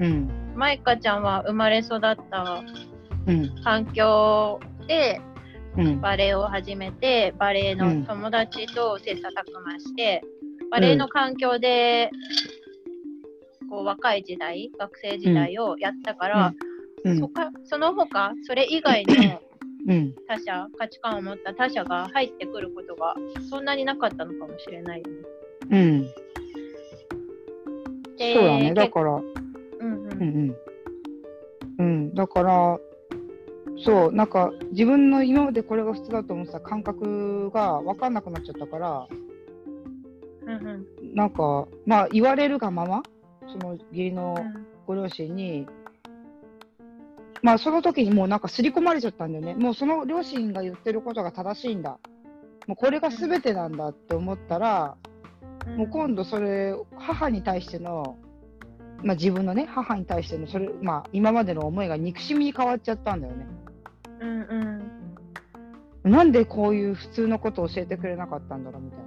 [0.00, 0.30] うん。
[0.56, 2.62] マイカちゃんは生まれ育った
[3.26, 3.62] うん。
[3.62, 5.20] 環境で
[5.76, 6.00] うん。
[6.00, 10.22] バレエを始めてバレエの友達と切磋琢磨して、
[10.70, 12.10] バレエの環境で
[13.68, 16.52] こう若い時代学生時代をやったから、
[17.04, 17.18] うん。
[17.18, 19.40] そかその他それ以外の
[19.88, 20.14] うん。
[20.28, 23.14] 他者価値観を持った他者が入ってくることが
[23.50, 25.18] そんなになかったのかもしれないよね。
[25.70, 26.02] うん。
[28.16, 28.74] でそうだね。
[28.74, 29.24] だから、うんう
[29.80, 30.56] うんんうん。
[31.78, 32.78] うん、だから、
[33.84, 39.08] そう、なんか自分の今までこれが普通だと思ってた感覚が分かんなくなっちゃったから、
[40.42, 43.02] うんうんなんか、まあ言われるがまま、
[43.46, 45.66] その義理のうんご両親に、
[47.42, 49.54] まあその時にもうなんか刷り込まれちゃったんだよね。
[49.54, 51.98] もうその両親が言ってることが正しいんだ。
[52.66, 54.96] もうこれが全てなんだって思ったら、
[55.76, 58.16] もう今度それ、母に対しての、
[59.02, 63.46] まあ自分のね、母に対しての、それ、まあ今までの思いが憎しみに変わっちゃったんだよね。
[64.20, 64.42] うんう
[64.78, 65.02] ん
[66.04, 69.00] なんでこういう普通のことを教えてくれなかったんだろうみたい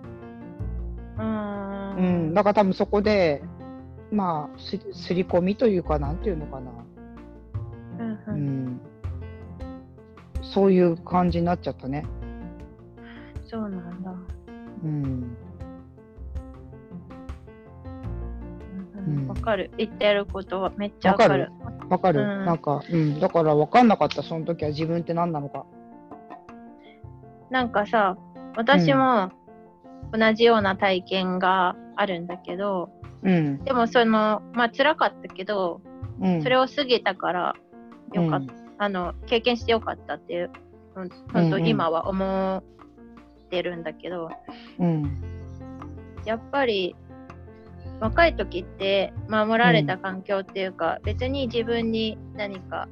[1.17, 1.95] な。
[1.97, 3.43] ううん、だから多分そこで、
[4.11, 6.71] まあ、すすり込みというか、なんていうのかな。
[10.55, 12.05] そういう感じになっちゃったね。
[13.45, 14.13] そうなんだ。
[14.85, 15.37] うん。
[19.27, 19.69] わかる。
[19.77, 21.51] 言ってることはめっちゃわかる。
[21.89, 23.19] わかる、うんなんか、うん。
[23.19, 25.65] だから分かんなかった、その時は自分って何なのか。
[27.49, 28.17] なんかさ、
[28.55, 29.33] 私も
[30.13, 32.91] 同じような体験があるんだけど、
[33.23, 33.61] うん。
[33.65, 35.81] でもその、まあ辛かったけど、
[36.21, 36.41] うん。
[36.41, 37.55] それを過ぎたから
[38.13, 40.51] よかっうんた、あの、経験してよかったっていう、
[40.95, 42.63] うんうん今は思っ
[43.49, 44.29] てるんだけど、
[44.79, 45.21] うん。
[46.25, 46.95] やっぱり
[47.99, 52.87] 若い時って守られた環境っていうか、別に自分に何か、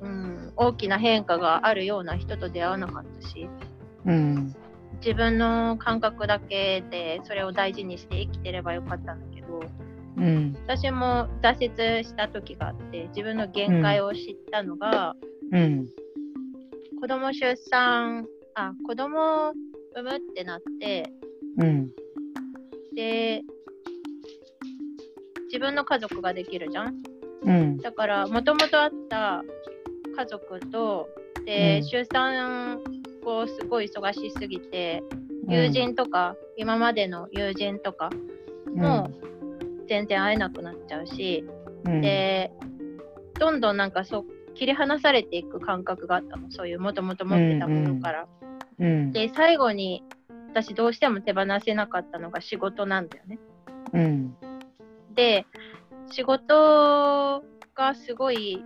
[0.00, 3.48] うん、大きな変化があるような人と出会わなかったし
[4.06, 4.54] うん。
[5.04, 9.60] 自分の感覚だけでそれを大事にして生きてればよかったんだけど
[10.16, 10.56] うん。
[10.66, 15.14] 私も挫折した時があって自分の限界を知ったのが、
[15.50, 15.86] うん。
[17.00, 19.52] 子供出産あ子供を
[19.94, 21.12] 産むってなって
[21.58, 21.90] うん。
[22.94, 23.42] で
[25.46, 27.02] 自分の家族ができるじゃん？
[27.42, 27.76] うん。
[27.78, 29.42] だからもともとあった
[30.16, 31.08] 家族と
[31.44, 32.80] で、うん出産
[33.24, 35.02] 後すごい忙しすぎて
[35.48, 38.10] 友人とか、今までの友人とか
[38.74, 39.10] も
[39.88, 41.44] 全然会えなくなっちゃうし、
[41.84, 42.52] うん、で
[43.38, 48.26] どんどんなんかそう切り離されていく感覚があったのそういうもともと持ってたものから。
[48.78, 49.12] うん。
[49.12, 50.02] で最後に
[50.50, 53.38] 私どうしても手放せなかったのが仕事なんだよね。
[53.92, 54.36] うん。
[55.14, 55.46] で
[56.10, 57.42] 仕事
[57.74, 58.62] がすごい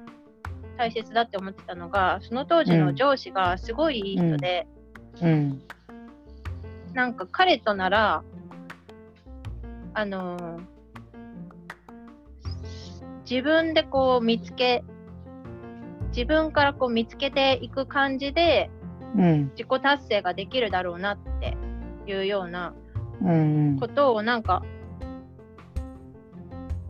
[0.76, 4.66] 大切だって思ってたのがその当時の上司がすごいいい人で、
[5.22, 5.62] うん。
[6.92, 8.24] なんか彼となら
[9.94, 10.75] あのー
[13.28, 14.84] 自分でこう見つけ
[16.08, 18.70] 自分からこう見つけていく感じで
[19.16, 19.50] うん。
[19.56, 21.56] 自己達成ができるだろうなって
[22.06, 22.74] いうような
[23.22, 23.76] うん。
[23.78, 24.62] ことをなんか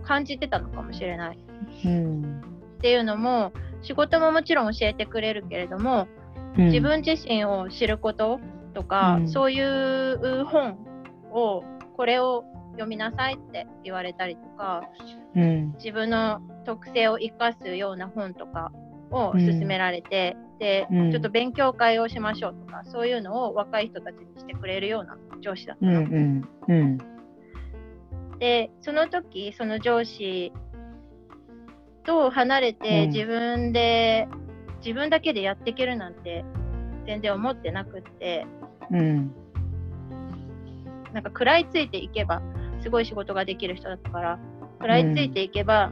[0.05, 1.39] 感じてたのかもしれない。
[1.85, 2.41] うん。
[2.79, 6.09] っていうのも仕事ももちろん教えてくれるけれども
[6.57, 8.41] 自分自身を知ること
[8.75, 10.79] とか、うんそういう本
[11.33, 11.65] を
[11.97, 12.45] これを
[12.77, 14.83] 読みなさいって言われたりとか
[15.35, 15.73] うん。
[15.75, 18.71] 自分の特性を生かすような本とか
[19.11, 25.95] を勧められて、で、うんちょっと勉強会をしましょうとかそういうのを若い人たちにしてくれるような上司だったうん。
[25.95, 26.01] の。
[26.01, 26.49] うん。
[26.69, 26.99] うん。
[28.39, 30.53] でその時その上司
[32.05, 34.29] と離れてうん自分で、
[34.79, 36.45] 自分だけでやっていけるなんて
[37.07, 38.47] 全然思ってなくって
[38.91, 39.33] うん。
[41.13, 42.43] なんか食らいついていけば
[42.87, 44.39] すごい仕事ができる人だったから
[44.79, 45.91] 食らいついていけば、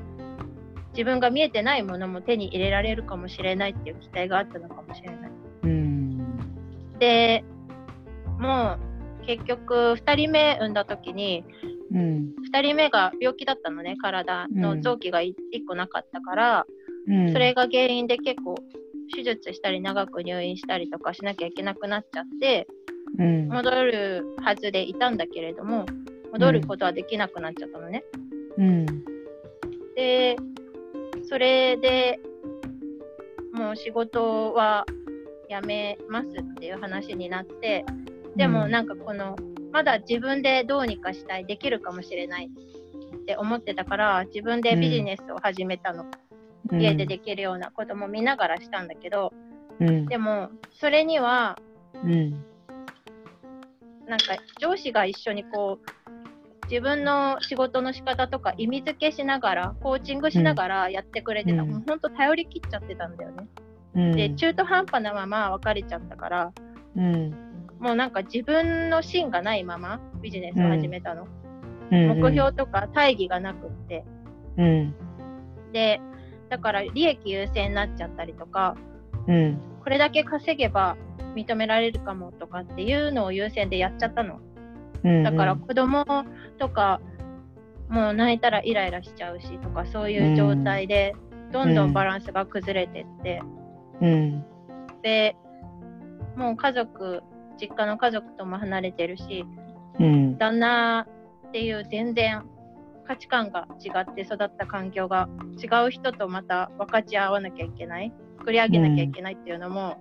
[0.92, 5.30] 自分が見えてないものも手に入れられるかもしれないっていう期待があったのかもしれない。
[5.64, 6.98] うん。
[7.00, 7.44] で
[8.38, 8.76] も
[9.22, 11.44] う結局2人目産んだ時に
[11.92, 12.33] うん。
[12.52, 15.35] 2人目が病気だったのね体の臓器が1
[15.66, 16.66] 個なかったから、
[17.09, 17.33] うん。
[17.33, 18.54] それが原因で結構
[19.12, 22.68] 手術したり長く入院したりとかしなきゃいけなくなっちゃって
[23.18, 23.48] うん。
[23.48, 25.87] 戻るはずでいたんだけれども
[26.35, 28.03] 戻ることはできなくなっちゃったのね。
[28.59, 28.87] うん。
[29.94, 30.37] で
[31.29, 32.19] それで
[33.52, 34.85] もう仕事は
[35.48, 37.85] 辞めますっていう話になって
[38.35, 39.37] でもなんかこの
[39.73, 42.50] まだ自分でどうにかしたいできるかもしれない
[43.17, 46.04] って思ってたから自分でビジネスを始めたの、
[46.73, 49.33] 家でできるようなことも見ながらしたんだけど
[49.81, 50.06] うん。
[50.06, 50.50] でも
[50.81, 51.56] それには
[52.02, 52.44] うん。
[54.08, 56.04] なんか上司が一緒にこう
[56.71, 63.48] 自分の仕事の仕方とか意味付けしながらコーチングしながらやってくれてた、うんもうほんと頼り切っちゃってたんだよね。
[63.94, 64.17] うん。
[64.17, 66.52] で中途半端なまま別れちゃったから
[66.96, 67.31] うん。
[67.79, 71.27] もうなんか自分の芯がないままビジネスを始めたの、
[71.90, 72.21] うん。
[72.21, 74.04] 目標とか大義がなくって
[74.56, 74.94] うん。
[75.73, 76.00] で
[76.48, 78.77] だから利益優先になっちゃったりとか、
[79.27, 79.58] うん。
[79.83, 80.96] これだけ稼げば
[81.35, 84.40] 認められるかもとかっていうのを優先でやっちゃったの。
[85.05, 85.23] うん。
[85.23, 86.05] だから子供
[86.59, 87.00] とか
[87.88, 91.15] もう泣いたらイライラしちゃうしとかそういう状態で
[91.52, 93.42] どんどんバランスが崩れてって、
[94.00, 94.44] うん。
[95.02, 95.37] で
[96.37, 97.23] もう家族
[97.61, 99.44] 実家の家族とも離れてるし
[100.00, 100.38] うん。
[100.38, 101.07] 旦那
[101.48, 102.44] っていう全然
[103.07, 105.29] 価値観が違って育った環境が
[105.63, 109.98] 違う人とまた分かち合わなきゃいけない作り上げなきゃいけないっていうのも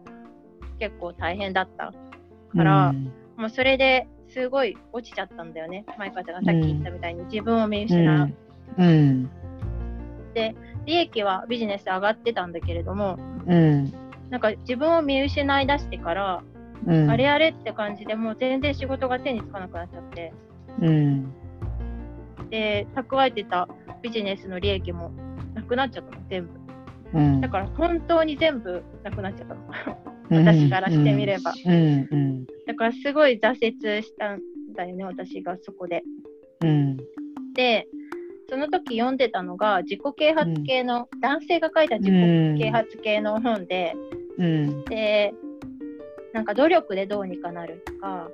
[0.80, 1.94] 結構大変だった
[2.56, 2.94] から、
[3.38, 8.34] もうそれですごい落ちちゃったんだよね舞香ちゃんがさっき言ったみたいに自分を見失う、
[8.78, 9.30] うん。
[10.34, 10.56] で
[10.86, 13.18] 利益はビジネス上がってたんだけれども
[13.48, 13.94] うん。
[14.30, 16.44] なんか自分を見失いだしてから、
[16.88, 17.10] うん。
[17.10, 20.34] あれあれって感じでもう全然仕事が手につかなくなっちゃって
[20.82, 21.34] うん。
[22.50, 23.68] で蓄えてた
[24.02, 25.12] ビジネスの利益も
[25.54, 26.63] なくなっちゃったの全部
[27.14, 27.42] うん。
[27.42, 29.62] だから本当に全部なくなっちゃったの
[30.32, 32.08] うん私からしてみればうん。
[32.10, 32.46] うん。
[32.66, 34.40] だからすごい挫折したん
[34.76, 36.04] だよね私がそこで
[36.62, 36.98] うん。
[37.54, 37.88] で
[38.50, 43.96] その時読んでたのが自己啓発系の、男性が書いた自己啓発系の本で、
[44.38, 44.86] うん。
[44.86, 45.34] で
[46.34, 48.28] なんか努力でどうにかなるとか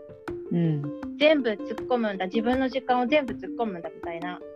[0.51, 0.83] うん。
[1.19, 4.48] 全部突っ込むんだ自分の時間を全部突っ込むんだみたいなうん。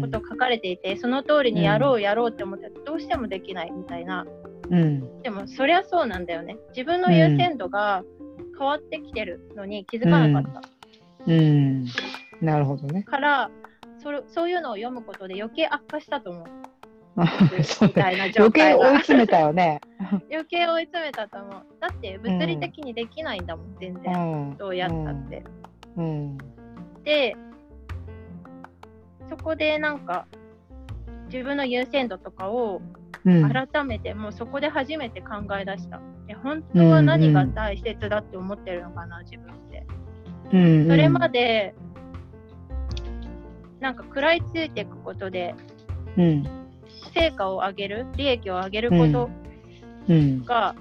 [0.00, 4.26] こと書かれていてその通りにやろうやろうって思ってどうしてもできないみたいな。
[4.70, 5.22] うん。
[5.22, 6.56] でもそりゃそうなんだよね。
[6.70, 8.02] 自分の優先度が
[8.58, 10.62] 変わってきてるのに気づかなかった、
[11.26, 11.86] うん。
[12.40, 13.02] なるほどね。
[13.04, 13.50] から
[14.02, 16.46] それそういうのを読むことで余計悪化したと思う。
[17.64, 19.80] そうみたいな状余計追い詰めたよね。
[20.30, 21.52] 余計追い詰めたと思う。
[21.80, 24.56] だって物理的にできないんだもん全う然、ん。
[24.56, 25.44] どうやったって、
[25.96, 26.38] うん。
[27.04, 27.36] で
[29.30, 30.26] そこでなんか
[31.32, 32.82] 自分の優先度とかを
[33.24, 33.52] うん。
[33.52, 39.86] 改めて、もうそこで初めて考え出したえ本当は何が大切だって思ってるのかな自分って
[40.52, 40.88] うん。
[40.88, 41.74] それまで
[43.78, 45.54] なんか食らいついていくことで
[46.16, 46.44] うん。
[47.14, 49.30] 成果を上げる利益を上げること
[50.08, 50.44] うん。
[50.44, 50.74] が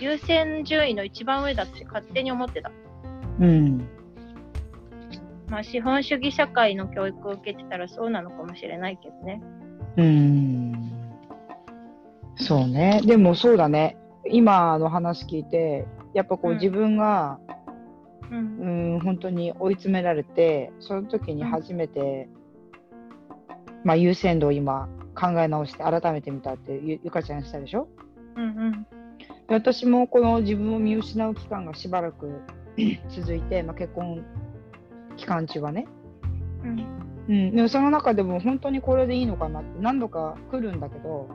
[0.00, 2.72] 優先順位の一番上だって勝手に思ってた。
[3.38, 3.88] うん。
[5.54, 9.40] まあ資本主義社会の教育を受けてたらそうなのかもしれないけどね。
[9.96, 10.72] うん。
[12.34, 13.00] そうね。
[13.06, 13.96] でもそうだね。
[14.28, 17.38] 今の話聞いて、やっぱこううん自分が、
[18.32, 22.28] うんうん、本当に追い詰められて、その時に初めて、
[23.84, 27.86] まあ優先度を今考え直して改めてみたってゆゆかちゃんしたでしょ？
[28.34, 28.86] うんうん
[29.46, 32.40] で私もこの自分を見失う期間がしばらく
[33.08, 34.24] 続いて、まあ、結婚
[35.16, 35.86] 期間中はね、
[36.64, 36.86] うん。
[37.26, 41.28] うん、でもその中でも本当にこれでいいのかなって何度か来るんだけど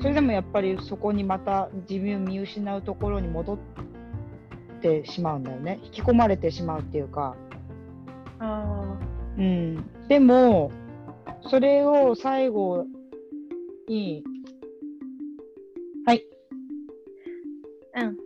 [0.00, 3.58] それでもやっぱりそこにまた自分を見失うところに戻っ
[4.80, 5.80] てしまうんだよね。
[5.84, 7.36] 引き込まれてしまうっていうか、
[8.38, 8.98] あ
[9.38, 10.70] うん、でも
[11.48, 12.86] それを最後
[13.88, 14.24] に。
[16.04, 16.24] はい。
[17.96, 18.16] ーうん。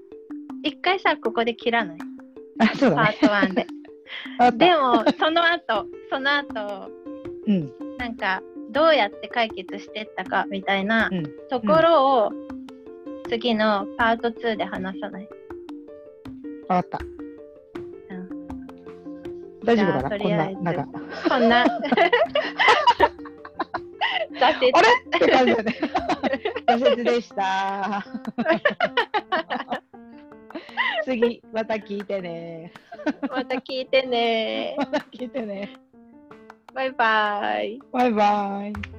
[0.63, 1.99] 一回さここで切らない？
[2.59, 3.67] あそうだパねート1で
[4.55, 6.91] でもその後 その後
[7.47, 7.73] うん。
[7.99, 11.25] なんかどうやって解決してったかみたいなうん。
[11.49, 12.33] ところを
[13.29, 15.29] 次のパート2で話さない、
[16.69, 16.99] 分かった。
[18.11, 18.29] うん、
[19.65, 20.19] 大丈夫かな？
[20.19, 20.87] こんななんか。
[21.29, 21.65] こんな。
[24.39, 24.73] 挫折。
[24.75, 24.89] あれ？
[25.17, 25.75] って感じだね。
[26.69, 28.05] 挫折でした。
[31.07, 32.73] 次、また聞いてね。
[33.31, 35.77] また聞いてね また聞いてね。
[36.75, 38.96] バイバイバイバイ。